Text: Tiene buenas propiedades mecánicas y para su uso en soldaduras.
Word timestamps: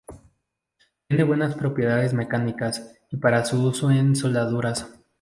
Tiene 1.07 1.23
buenas 1.25 1.53
propiedades 1.53 2.15
mecánicas 2.15 2.95
y 3.11 3.17
para 3.17 3.45
su 3.45 3.63
uso 3.63 3.91
en 3.91 4.15
soldaduras. 4.15 4.91